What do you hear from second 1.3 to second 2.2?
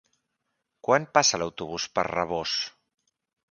l'autobús per